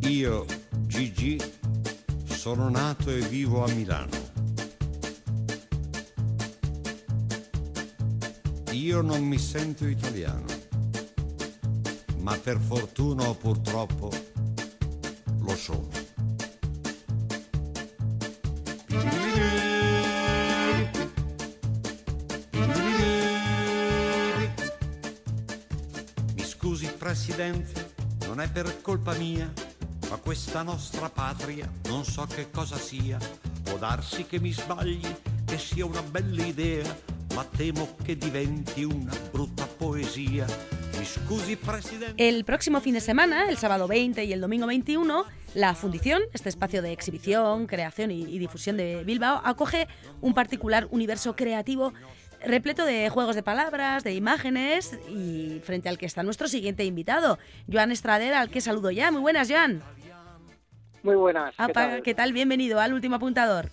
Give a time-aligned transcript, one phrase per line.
[0.00, 0.44] Io,
[0.86, 1.40] Gigi,
[2.24, 4.24] sono nato e vivo a Milano.
[8.72, 10.44] Io non mi sento italiano,
[12.18, 14.10] ma per fortuna o purtroppo
[15.38, 16.05] lo sono.
[28.26, 29.52] Non è per colpa mia,
[30.10, 33.16] ma questa nostra patria non so che cosa sia.
[33.72, 34.02] Una
[39.30, 40.46] brutta poesia.
[42.16, 46.48] El próximo fin de semana, el sábado 20 y el domingo 21, la Fundición, este
[46.48, 49.86] espacio de exhibición, creación y difusión de Bilbao, acoge
[50.20, 51.92] un particular universo creativo
[52.44, 57.38] repleto de juegos de palabras, de imágenes y frente al que está nuestro siguiente invitado,
[57.70, 59.10] Joan Estrader, al que saludo ya.
[59.10, 59.82] Muy buenas, Joan.
[61.02, 61.54] Muy buenas.
[61.56, 62.02] ¿qué Apa, tal?
[62.02, 62.32] ¿Qué tal?
[62.32, 63.70] Bienvenido al último apuntador.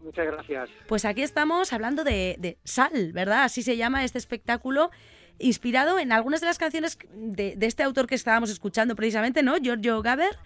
[0.00, 0.70] Muchas gracias.
[0.86, 3.44] Pues aquí estamos hablando de, de Sal, ¿verdad?
[3.44, 4.90] Así se llama este espectáculo,
[5.38, 9.56] inspirado en algunas de las canciones de, de este autor que estábamos escuchando precisamente, ¿no?
[9.56, 10.38] Giorgio Gaber,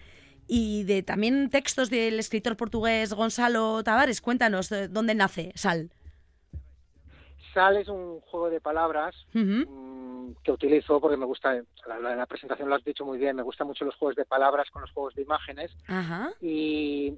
[0.47, 4.19] y de también textos del escritor portugués Gonzalo Tavares.
[4.19, 5.91] Cuéntanos, ¿de ¿dónde nace Sal?
[7.53, 9.15] Sal es un juego de palabras
[9.67, 11.53] mm, que utilizo porque me gusta,
[11.87, 14.25] la, la- la presentación lo has dicho muy bien, me gustan mucho los juegos de
[14.25, 15.75] palabras con los juegos de imágenes.
[16.41, 17.13] Y,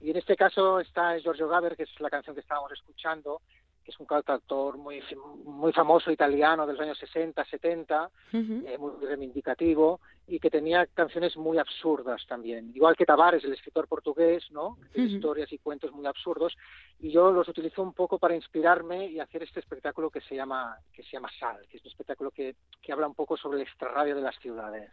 [0.00, 3.40] y en este caso está Giorgio Gaber, que es la canción que estábamos escuchando,
[3.86, 5.00] que es un cantautor muy,
[5.44, 8.64] muy famoso italiano de los años 60, 70, Ujú.
[8.66, 12.72] eh, muy reivindicativo y que tenía canciones muy absurdas también.
[12.74, 14.76] Igual que Tavares, el escritor portugués, ¿no?
[14.82, 15.16] Que tiene Ujú.
[15.18, 16.52] historias y cuentos muy absurdos
[16.98, 20.76] y yo los utilizo un poco para inspirarme y hacer este espectáculo que se llama
[20.92, 23.62] que se llama Sal, que es un espectáculo que, que habla un poco sobre el
[23.68, 24.90] extrarradio de las ciudades.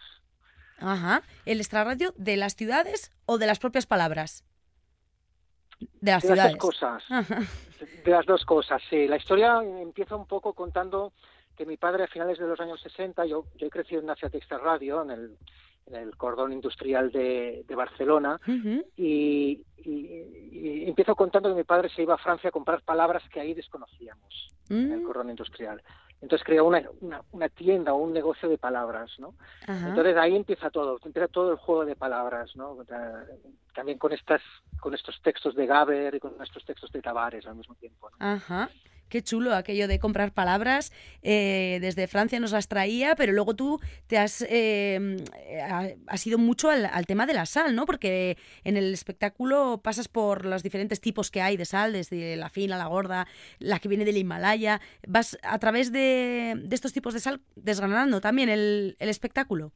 [0.77, 1.23] Ajá.
[1.47, 4.43] ¿El extrarradio de las ciudades o de las propias palabras?
[6.01, 6.51] De las De las ciudades.
[6.53, 7.03] dos cosas.
[7.09, 7.39] Ajá.
[8.05, 9.07] De las dos cosas, sí.
[9.07, 11.13] La historia empieza un poco contando
[11.55, 14.15] que mi padre a finales de los años 60, yo, yo he crecido en una
[14.15, 15.37] ciudad extrarradio, en el,
[15.87, 18.83] en el cordón industrial de, de Barcelona, Ujú.
[18.97, 23.21] y, y- y empiezo contando que mi padre se iba a Francia a comprar palabras
[23.29, 25.81] que ahí desconocíamos en el Mm, cordón industrial.
[26.23, 29.35] Entonces creó una, una, una tienda o un negocio de palabras, ¿no?
[29.67, 29.89] ajá.
[29.89, 32.77] Entonces ahí empieza todo, empieza todo el juego de palabras, ¿no?
[32.87, 33.25] Ta-
[33.75, 34.41] También con estas,
[34.79, 38.09] con estos textos de Gaber y con estos textos de Tavares al mismo tiempo.
[38.09, 38.25] ¿no?
[38.25, 38.69] Ajá.
[39.13, 40.91] Qué chulo aquello de comprar palabras.
[41.21, 45.17] eh, desde Francia nos las traía, pero luego tú te has, eh,
[45.69, 47.85] ha- has ido mucho al, al tema de la sal, ¿no?
[47.85, 52.49] Porque en el espectáculo pasas por los diferentes tipos que hay de sal, desde la
[52.49, 53.27] fina, la gorda,
[53.59, 54.81] la que viene del Himalaya.
[55.07, 59.73] Vas a través de, de estos tipos de sal desgranando también el, el espectáculo.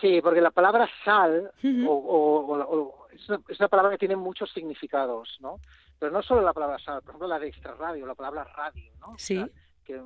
[0.00, 1.50] Sí, porque la palabra sal
[1.86, 5.60] o- o- o- es, una, es una palabra que tiene muchos significados, ¿no?
[5.98, 9.12] Pero no solo la palabra sal, por ejemplo la de extrarradio, la palabra radio, ¿no?
[9.12, 9.36] O Sí.
[9.36, 9.48] sea,
[9.84, 10.00] que,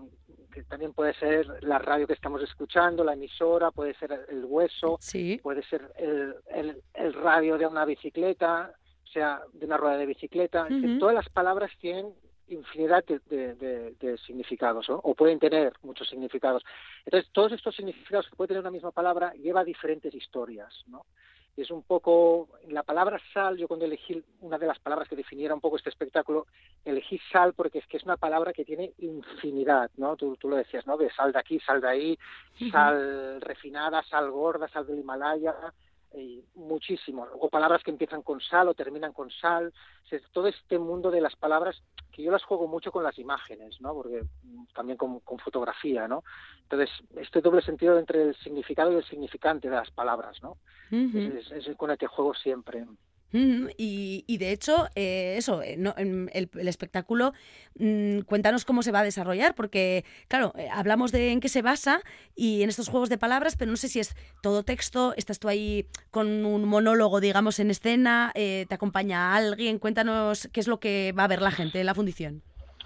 [0.52, 4.98] que también puede ser la radio que estamos escuchando, la emisora, puede ser el hueso,
[5.00, 5.38] Sí.
[5.42, 8.72] puede ser el, el, el radio de una bicicleta,
[9.04, 10.66] o sea, de una rueda de bicicleta.
[10.68, 10.98] Que Ujú.
[10.98, 12.12] todas las palabras tienen
[12.48, 14.96] infinidad de, de- de- de significados, ¿no?
[15.04, 16.64] o pueden tener muchos significados.
[17.04, 21.04] Entonces, todos estos significados que puede tener una misma palabra lleva diferentes historias, ¿no?
[21.62, 25.54] Es un poco, la palabra sal, yo cuando elegí una de las palabras que definiera
[25.54, 26.46] un poco este espectáculo,
[26.84, 30.16] elegí sal porque es que es una palabra que tiene infinidad, ¿no?
[30.16, 30.96] Tú, tú lo decías, ¿no?
[30.96, 32.18] De sal de aquí, sal de ahí,
[32.70, 35.54] sal refinada, sal gorda, sal del Himalaya,
[36.14, 37.26] y muchísimo.
[37.40, 39.72] O palabras que empiezan con sal o terminan con sal.
[40.04, 41.82] O sea, todo este mundo de las palabras
[42.18, 43.94] que yo las juego mucho con las imágenes, ¿no?
[43.94, 46.24] Porque mm, también con, con fotografía, ¿no?
[46.62, 50.56] Entonces, este doble sentido entre el significado y el significante de las palabras, ¿no?
[51.38, 52.84] Es, es- es con el que juego siempre.
[53.30, 57.32] Y, y de hecho, eh, eso, eh, no, en el, el espectáculo,
[57.78, 61.60] mm, cuéntanos cómo se va a desarrollar, porque, claro, eh, hablamos de en qué se
[61.60, 62.00] basa
[62.34, 65.48] y en estos juegos de palabras, pero no sé si es todo texto, estás tú
[65.48, 70.80] ahí con un monólogo, digamos, en escena, eh, te acompaña alguien, cuéntanos qué es lo
[70.80, 72.42] que va a ver la gente en la fundición.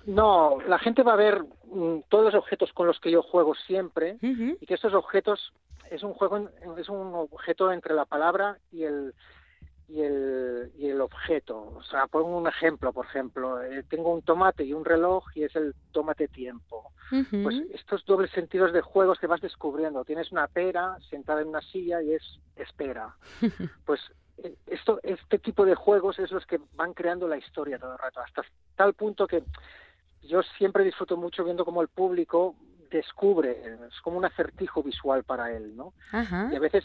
[0.06, 3.54] No, la gente va a ver mm, todos los objetos con los que yo juego
[3.54, 5.52] siempre y que estos objetos
[5.90, 6.48] es un juego
[6.78, 9.14] es un objeto entre la palabra y el
[9.92, 11.72] y el y el objeto.
[11.76, 15.44] O sea pongo un ejemplo por ejemplo eh, tengo un tomate y un reloj y
[15.44, 16.92] es el tomate tiempo.
[17.10, 21.60] Pues estos dobles sentidos de juegos que vas descubriendo tienes una pera sentada en una
[21.60, 22.22] silla y es
[22.56, 23.14] espera.
[23.84, 24.00] Pues
[24.38, 27.98] eh, esto este tipo de juegos es los que van creando la historia todo el
[27.98, 28.42] rato hasta
[28.76, 29.42] tal punto que
[30.22, 32.54] yo siempre disfruto mucho viendo cómo el público
[32.98, 35.92] descubre, es como un acertijo visual para él, ¿no?
[36.52, 36.84] Y a veces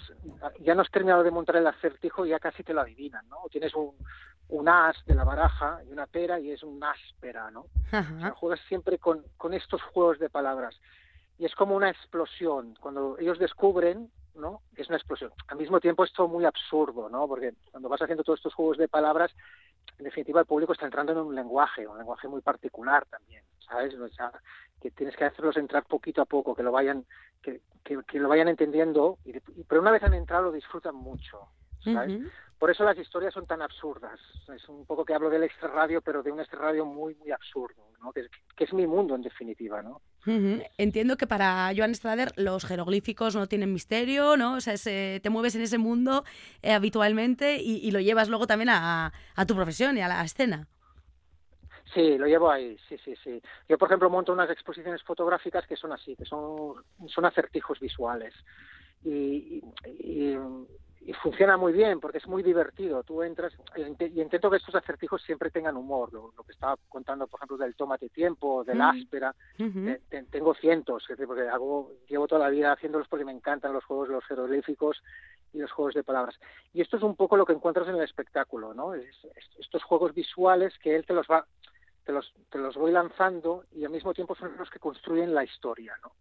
[0.60, 3.38] ya no has terminado de montar el acertijo y ya casi te lo adivinan, ¿no?
[3.52, 3.94] tienes un,
[4.50, 7.66] un as de la baraja y una pera y es un áspera, ¿no?
[8.32, 10.80] juegas siempre con, con estos juegos de palabras.
[11.38, 12.76] Y es como una explosión.
[12.80, 14.62] Cuando ellos descubren, ¿no?
[14.76, 15.32] Es una explosión.
[15.48, 17.28] Al mismo tiempo es todo muy absurdo, ¿no?
[17.28, 19.32] Porque cuando vas haciendo todos estos juegos de palabras,
[19.98, 23.96] en definitiva el público está entrando en un lenguaje, un lenguaje muy particular también, ¿sabes?
[24.82, 27.06] Que tienes que hacerlos entrar poquito a poco, que lo vayan,
[27.42, 29.34] que, que, lo vayan entendiendo, y,
[29.68, 31.50] pero una vez han entrado lo disfrutan mucho,
[31.84, 32.22] ¿sabes?
[32.60, 34.20] Por eso las historias son tan absurdas.
[34.54, 37.32] Es un poco que hablo del extra radio, pero de un extra radio muy, muy
[37.32, 38.12] absurdo, ¿no?
[38.12, 38.28] que,
[38.58, 39.84] es mi mundo en definitiva.
[39.84, 40.02] ¿no?
[40.78, 44.56] Entiendo que para Joan Strader los jeroglíficos no tienen misterio, ¿no?
[44.56, 46.24] O sea, te mueves en ese mundo
[46.64, 50.68] eh, habitualmente y, lo llevas luego también a, a tu profesión y a la escena.
[51.94, 53.42] Sí, lo llevo ahí, sí, sí, sí.
[53.70, 58.34] Yo, por ejemplo, monto unas exposiciones fotográficas que son así, que son, son acertijos visuales.
[59.04, 60.36] y, y
[61.14, 63.02] funciona muy bien porque es muy divertido.
[63.04, 66.12] Tú entras y intento que estos acertijos siempre tengan humor.
[66.12, 69.34] Lo, que estaba contando, por ejemplo, del tomate tiempo, del áspera.
[69.58, 74.10] Eh, tengo cientos, porque hago, llevo toda la vida haciéndolos porque me encantan los juegos
[74.10, 75.02] de los jeroglíficos
[75.54, 76.38] y los juegos de palabras.
[76.74, 78.94] Y esto es un poco lo que encuentras en el espectáculo, ¿no?
[78.94, 81.46] estos juegos visuales que él te los va
[82.04, 85.44] te los, te los voy lanzando y al mismo tiempo son los que construyen la
[85.44, 86.14] historia, ¿no?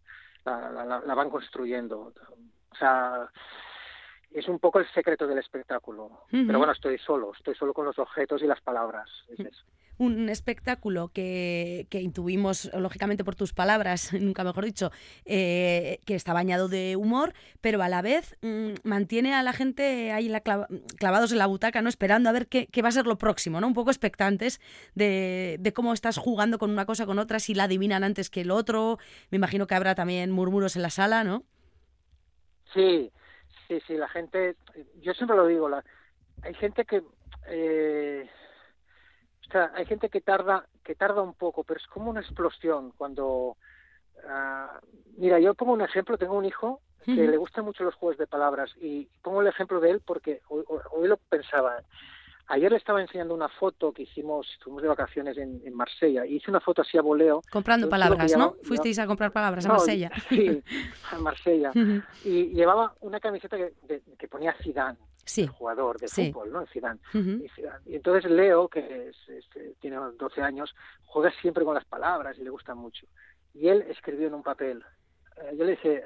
[0.44, 2.12] La, la van construyendo.
[2.72, 3.30] O sea,
[4.36, 6.10] es un poco el secreto del espectáculo.
[6.30, 9.08] Pero bueno, estoy solo, estoy solo con los objetos y las palabras.
[9.96, 14.90] Un espectáculo que, que, intuimos, lógicamente por tus palabras, nunca mejor dicho,
[15.24, 20.12] eh, que está bañado de humor, pero a la vez mm, mantiene a la gente
[20.12, 21.88] ahí la clavados en la butaca, ¿no?
[21.88, 23.66] Esperando a ver qué, qué, va a ser lo próximo, ¿no?
[23.66, 24.60] Un poco expectantes
[24.94, 28.42] de, de cómo estás jugando con una cosa con otra, si la adivinan antes que
[28.42, 28.98] el otro.
[29.30, 31.42] Me imagino que habrá también murmuros en la sala, ¿no?
[32.74, 33.10] Sí,
[33.68, 34.56] Sí, sí, la gente,
[35.00, 35.84] yo siempre lo digo, la,
[36.42, 37.02] hay gente que,
[37.48, 38.28] eh,
[39.48, 42.92] o sea, hay gente que tarda, que tarda un poco, pero es como una explosión
[42.96, 43.56] cuando,
[44.24, 44.86] uh,
[45.16, 48.26] mira, yo pongo un ejemplo, tengo un hijo que le gustan mucho los juegos de
[48.26, 51.80] palabras y pongo el ejemplo de él porque hoy, hoy lo pensaba.
[52.48, 56.36] Ayer le estaba enseñando una foto que hicimos, fuimos de vacaciones en, en Marsella, y
[56.36, 57.42] hice una foto así a voleo.
[57.50, 58.56] Comprando palabras, ¿no?
[58.62, 60.10] Fuisteis a comprar palabras a Marsella.
[60.28, 60.62] sí,
[61.10, 61.72] a Marsella.
[62.24, 63.72] y llevaba una camiseta que,
[64.16, 64.98] que ponía Zidane,
[65.36, 66.66] el jugador de fútbol, ¿no?
[66.66, 67.00] Zidane.
[67.14, 69.10] y, entonces Leo, que
[69.80, 73.06] tiene 12 años, juega siempre con las palabras y le gusta mucho.
[73.54, 74.84] Y él escribió en un papel,
[75.38, 76.04] eh, yo le dije,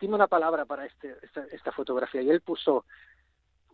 [0.00, 2.86] dime una palabra para este, esta, esta fotografía, y él puso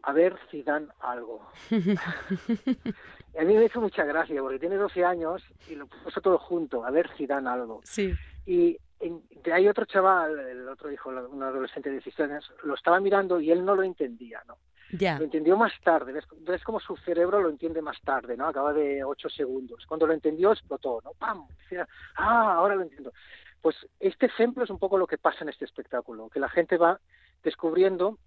[0.02, 1.50] a ver si dan algo.
[1.70, 6.84] a mí me hizo mucha gracia porque tiene 12 años y lo puso todo junto,
[6.84, 7.80] a ver si dan algo.
[7.84, 8.14] Sí.
[8.46, 12.98] Y de hay otro chaval, el otro hijo, un adolescente de 16 años, lo estaba
[13.00, 14.58] mirando y él no lo entendía, ¿no?
[14.90, 15.18] Ya.
[15.18, 16.24] Lo entendió más tarde, ¿ves?
[16.40, 18.48] ves como su cerebro lo entiende más tarde, ¿no?
[18.48, 19.84] Acaba de 8 segundos.
[19.86, 21.12] Cuando lo entendió explotó, ¿no?
[21.12, 21.46] ¡Pam!
[21.62, 21.86] Decía,
[22.16, 23.12] ah, ahora lo entiendo.
[23.60, 26.78] Pues este ejemplo es un poco lo que pasa en este espectáculo, que la gente
[26.78, 27.00] va
[27.42, 28.18] descubriendo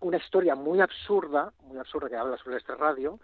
[0.00, 3.18] una historia muy absurda, muy absurda que habla sobre este radio,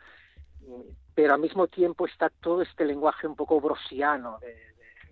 [1.15, 4.57] pero al mismo tiempo está todo este lenguaje un poco brosiano, de,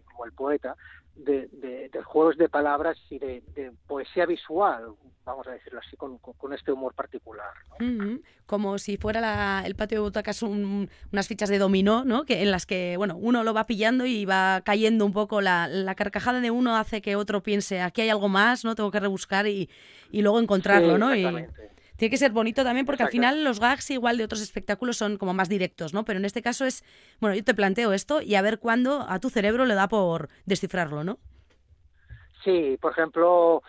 [0.04, 0.76] como el poeta,
[1.24, 1.48] de,
[1.92, 3.42] de, juegos de palabras y de,
[3.86, 7.50] poesía visual, vamos a decirlo así, con, con, este humor particular.
[8.46, 12.24] Como si fuera el patio de butacas unas fichas de dominó, ¿no?
[12.24, 15.68] Que, en las que bueno, uno lo va pillando y va cayendo un poco, la,
[15.68, 18.74] la carcajada de uno hace que otro piense, aquí hay algo más, ¿no?
[18.74, 19.68] Tengo que rebuscar y,
[20.10, 21.14] y luego encontrarlo, ¿no?
[21.14, 21.24] Y,
[22.00, 25.18] tiene que ser bonito también porque al final los gags igual de otros espectáculos son
[25.18, 26.02] como más directos, ¿no?
[26.06, 26.82] Pero en este caso es,
[27.20, 30.30] bueno, yo te planteo esto y a ver cuándo a tu cerebro le da por
[30.46, 31.18] descifrarlo, ¿no?
[32.42, 33.62] Sí, por ejemplo,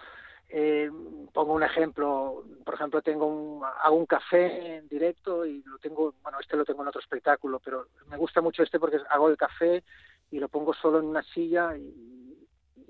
[0.48, 0.90] eh,
[1.34, 6.14] pongo un ejemplo, por ejemplo, tengo un, hago un café en directo y lo tengo,
[6.24, 9.36] bueno, este lo tengo en otro espectáculo, pero me gusta mucho este porque hago el
[9.36, 9.84] café
[10.32, 12.48] y lo pongo solo en una silla y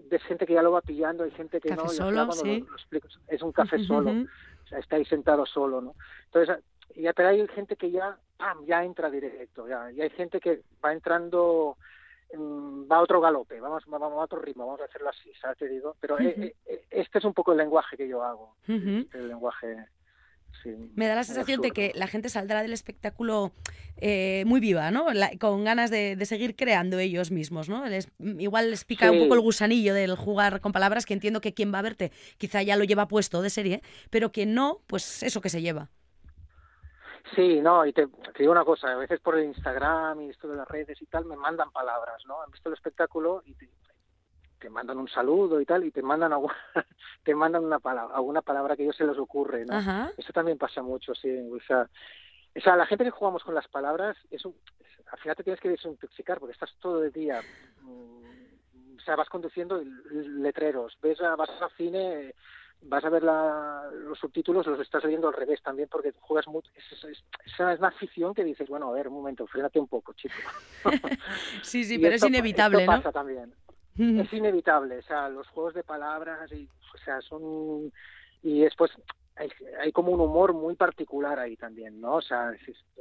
[0.08, 2.64] ves gente que ya lo va pillando, hay gente que no, solo, sí.
[3.28, 4.28] es un café solo está
[4.90, 5.96] ahí sentado solo, ¿no?
[6.25, 6.63] Entonces,
[6.96, 10.62] ya, pero hay gente que ya, ¡pam!, ya entra directo, ya, y hay gente que
[10.84, 11.78] va entrando,
[12.34, 15.58] va a otro galope, vamos, vamos a otro ritmo, vamos a hacerlo así, ¿sabes?
[15.58, 19.28] Te digo, pero eh, eh, este es un poco el lenguaje que yo hago, el
[19.28, 19.86] lenguaje
[20.96, 23.51] me da la sensación de que la gente saldrá del espectáculo
[23.98, 25.05] eh, muy viva, ¿no?
[25.39, 27.84] con ganas de, seguir creando ellos mismos, ¿no?
[28.20, 31.74] igual les pica un poco el gusanillo del jugar con palabras, que entiendo que quien
[31.74, 35.41] va a verte quizá ya lo lleva puesto de serie, pero que no, pues eso
[35.41, 35.89] que se lleva.
[37.36, 40.58] Sí, no, y te, digo una cosa, a veces por el Instagram y esto de
[40.58, 42.41] las redes y tal, me mandan palabras, ¿no?
[42.41, 43.70] Han visto el espectáculo y te,
[44.70, 46.56] mandan un saludo y tal, y te mandan alguna,
[47.24, 49.77] te mandan una palabra, alguna palabra que a ellos se les ocurre, ¿no?
[50.18, 51.89] Eso también pasa mucho, sí, o sea,
[52.56, 54.53] o sea, la gente que jugamos con las palabras, eso,
[55.12, 57.41] al final te tienes que desintoxicar porque estás todo el día,
[57.82, 62.36] mm, o sea, vas conduciendo letreros, ves vas al cine,
[62.84, 66.70] vas a ver los subtítulos, los estás leyendo al revés también porque juegas mucho.
[66.75, 70.13] Es, es, es, una afición que dices, bueno, a ver, un momento, frénate un poco,
[70.13, 70.36] chico.
[71.62, 73.53] sí, sí, pero es inevitable, esto pasa también.
[73.98, 77.92] Es inevitable, o sea, los juegos de palabras, y, o sea, son.
[78.44, 78.92] Y después
[79.36, 82.16] hay, hay, como un humor muy particular ahí también, ¿no?
[82.16, 82.52] O sea,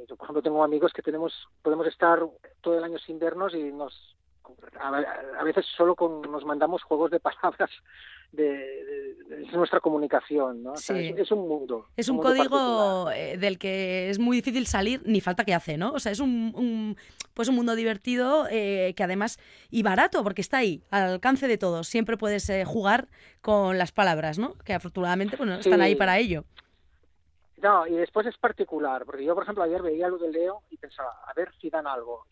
[0.07, 2.19] yo, por ejemplo, tengo amigos que tenemos podemos estar
[2.61, 4.15] todo el año sin vernos y nos
[4.79, 7.69] a, veces solo con, nos mandamos juegos de palabras
[8.31, 9.17] de,
[9.53, 10.73] nuestra comunicación, ¿no?
[10.75, 11.87] es, un mundo.
[11.97, 15.91] Es un, código eh, del que es muy difícil salir, ni falta que hace, ¿no?
[15.91, 16.95] O sea, es un,
[17.33, 21.57] pues un mundo divertido eh, que además y barato porque está ahí, al alcance de
[21.57, 21.87] todos.
[21.87, 23.07] Siempre puedes eh, jugar
[23.41, 24.55] con las palabras, ¿no?
[24.65, 26.45] Que afortunadamente pues, están ahí para ello.
[27.61, 30.77] No, y después es particular, porque yo, por ejemplo, ayer veía lo de Leo y
[30.77, 32.25] pensaba, a ver si dan algo.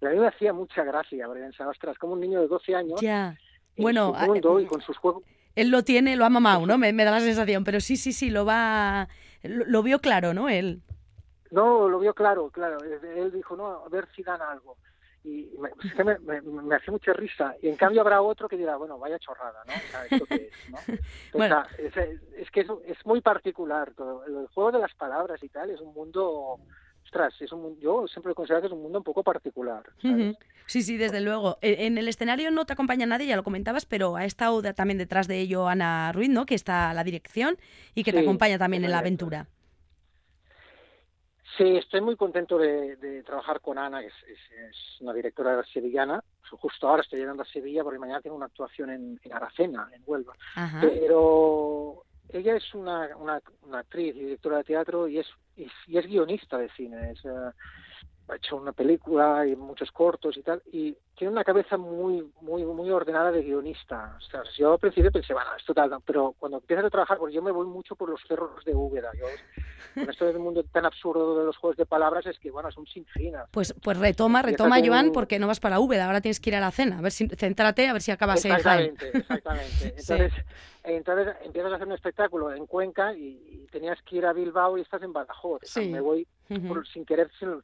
[0.00, 2.74] Y, a mí me hacía mucha gracia, porque pensaba, ostras, como un niño de 12
[2.76, 3.00] años.
[3.00, 3.36] Ya.
[3.76, 5.22] Bueno, mundo y con sus juegos.
[5.54, 6.76] Él lo tiene, lo ha mamado, ¿no?
[6.78, 9.08] Me, da la sensación, pero sí, sí, sí, lo va.
[9.42, 10.48] Lo, vio claro, ¿no?
[10.48, 10.82] Él.
[11.50, 12.78] No, lo vio claro, claro.
[12.82, 14.76] Él dijo, no, a ver si dan algo
[15.26, 17.56] y me, me, me, hace mucha risa.
[17.60, 19.72] Y en cambio habrá otro que dirá, bueno, vaya chorrada, ¿no?
[19.74, 20.78] O sea, ¿esto qué es, no?
[21.34, 21.64] bueno.
[21.78, 24.24] es, es, que es, es, muy particular todo.
[24.24, 26.60] El juego de las palabras y tal es un mundo...
[27.06, 29.84] Ostras, es un, yo siempre considero que es un mundo un poco particular.
[30.66, 31.56] Sí, sí, desde luego.
[31.62, 34.98] E, en el escenario no te acompaña nadie, ya lo comentabas, pero ha estado también
[34.98, 36.46] detrás de ello Ana Ruiz, ¿no?
[36.46, 37.58] Que está a la dirección
[37.94, 39.46] y que te acompaña también en la aventura.
[41.56, 46.22] Sí, estoy muy contento de, trabajar con Ana, que es, una directora sevillana.
[46.50, 50.34] Justo ahora estoy llegando a Sevilla porque mañana tengo una actuación en, Aracena, en Huelva.
[50.80, 53.40] Pero ella es una, una,
[53.78, 57.12] actriz y directora de teatro y es, y es guionista de cine.
[57.12, 57.50] Es, eh,
[58.28, 62.64] ha hecho una película y muchos cortos y tal, y tiene una cabeza muy muy
[62.64, 64.16] muy ordenada de guionista.
[64.18, 67.34] O sea, yo al principio pensé, bueno, esto tal, pero cuando empiezas a trabajar, porque
[67.34, 69.26] yo me voy mucho por los cerros de Úbeda, yo,
[69.94, 72.76] con esto del mundo tan absurdo de los juegos de palabras es que, bueno, es
[72.76, 73.34] un sinfín.
[73.50, 76.60] Pues, pues retoma, retoma, Joan, porque no vas para Úbeda, ahora tienes que ir a
[76.60, 78.96] la cena, a ver si, céntrate, a ver si acabas en Jaén.
[79.00, 80.32] Exactamente, Entonces,
[80.82, 84.80] entonces empiezas a hacer un espectáculo en Cuenca y, tenías que ir a Bilbao y
[84.80, 85.60] estás en Badajoz.
[85.76, 86.26] me voy
[86.92, 87.62] sin querer, sin,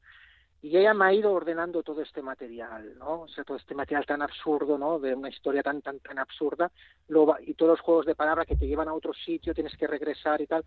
[0.62, 3.22] y ella me ha ido ordenando todo este material, ¿no?
[3.22, 5.00] O sea, todo este material tan absurdo, ¿no?
[5.00, 6.70] De una historia tan, tan, tan absurda,
[7.08, 9.88] lo y todos los juegos de palabras que te llevan a otro sitio, tienes que
[9.88, 10.64] regresar y tal.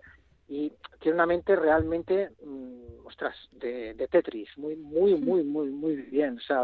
[0.50, 5.96] Y tiene una mente realmente, mm, ostras, de, de, Tetris, muy, muy, muy, muy, muy
[5.96, 6.38] bien.
[6.38, 6.62] O sea,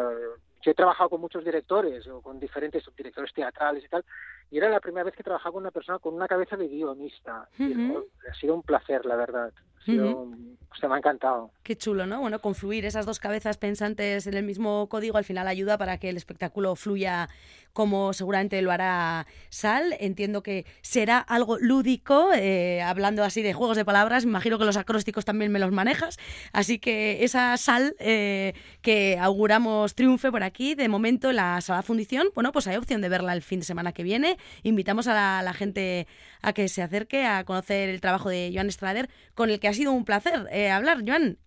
[0.61, 4.03] yo he trabajado con muchos directores o con diferentes directores teatrales y tal,
[4.51, 7.47] y era la primera vez que trabajaba con una persona con una cabeza de guionista.
[7.57, 9.53] ha sido un placer, la verdad.
[9.85, 11.51] Se me ha encantado.
[11.63, 12.21] Qué chulo, ¿no?
[12.21, 16.09] Bueno, confluir esas dos cabezas pensantes en el mismo código al final ayuda para que
[16.09, 17.27] el espectáculo fluya
[17.73, 19.95] como seguramente lo hará Sal.
[19.99, 24.77] Entiendo que será algo lúdico, eh, hablando así de juegos de palabras, imagino que los
[24.77, 26.17] acrósticos también me los manejas,
[26.53, 31.81] así que esa Sal eh, que auguramos triunfe por aquí, de momento en la sala
[31.81, 34.37] fundición, bueno, pues hay opción de verla el fin de semana que viene.
[34.63, 36.07] Invitamos a la, gente
[36.41, 39.73] a que se acerque a conocer el trabajo de Joan Strader, con el que ha
[39.73, 40.99] sido un placer eh, hablar.
[41.05, 41.37] Joan,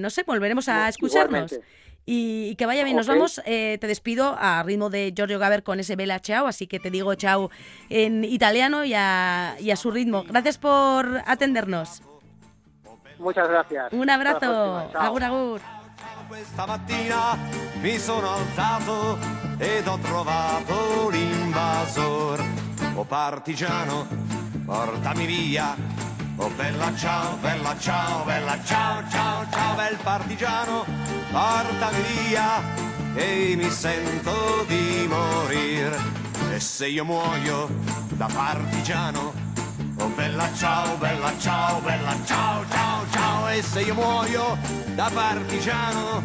[0.00, 1.58] no sé, volveremos a escucharnos
[2.06, 2.96] y, que vaya bien.
[2.96, 6.66] Nos vamos, eh, te despido a ritmo de Giorgio Gaber con ese Bella Ciao, así
[6.66, 7.50] que te digo chao
[7.88, 10.24] en italiano y a, y a su ritmo.
[10.24, 12.02] Gracias por atendernos.
[13.18, 13.92] Muchas gracias.
[13.92, 14.90] Un abrazo.
[14.94, 15.60] Agur, agur.
[16.28, 17.36] Questa mattina
[17.82, 19.18] mi sono alzato
[19.58, 22.40] ed ho trovato l'invasor.
[22.94, 24.06] Oh partigiano,
[24.64, 25.76] portami via.
[26.42, 30.86] Oh bella ciao, bella ciao, bella ciao, ciao, ciao, bel partigiano,
[31.30, 32.62] portami via
[33.14, 35.98] e mi sento di morire.
[36.50, 37.68] E se io muoio
[38.12, 39.34] da partigiano,
[39.98, 44.56] oh bella ciao, bella ciao, bella ciao, ciao, ciao, e se io muoio
[44.94, 46.22] da partigiano,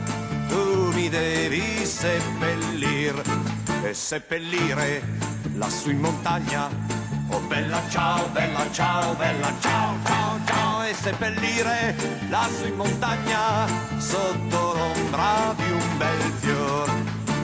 [0.47, 3.21] tu mi devi seppellir
[3.83, 5.03] e seppellire
[5.55, 6.94] lassù in montagna
[7.29, 11.95] Oh bella ciao, bella ciao, bella ciao, ciao, ciao e seppellire
[12.29, 13.67] lassù in montagna
[13.97, 16.89] sotto l'ombra di un bel fior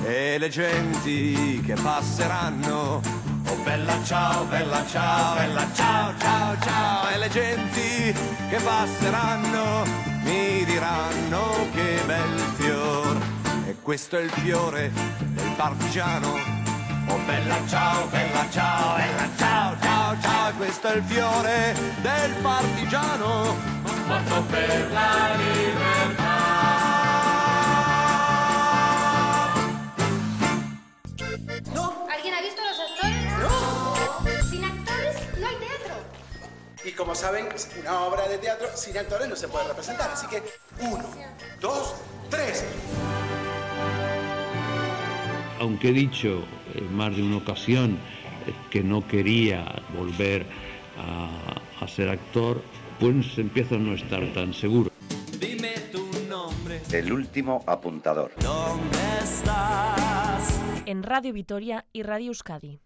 [0.03, 3.21] e le genti che passeranno
[3.51, 7.09] Oh bella ciao, bella ciao, bella ciao, ciao, ciao.
[7.09, 8.13] E le genti
[8.49, 9.83] che passeranno
[10.23, 13.17] mi diranno che bel fior.
[13.67, 16.60] E questo è il fiore del partigiano.
[17.11, 20.53] Oh bella ciao, bella ciao, bella ciao, ciao, ciao.
[20.55, 23.57] Questo è il fiore del partigiano.
[24.07, 26.39] Morto per la libertà.
[32.13, 33.23] ¿Alguien ha visto los actores?
[33.41, 34.49] ¡No!
[34.49, 35.95] Sin actores no hay teatro.
[36.85, 40.11] Y como saben, una obra de teatro sin actores no se puede representar.
[40.11, 40.41] Así que,
[40.79, 41.03] uno,
[41.59, 41.95] dos,
[42.29, 42.63] tres.
[45.59, 46.43] Aunque he dicho
[46.75, 47.91] en más de una ocasión
[48.47, 50.45] eh, que no quería volver
[50.97, 52.61] a, a ser actor,
[52.99, 54.91] pues empiezo a no estar tan seguro.
[55.39, 58.31] Dime tu nombre, El último apuntador.
[58.41, 60.59] ¿dónde estás?
[60.85, 62.81] en Radio Vitoria y Radio Euskadi.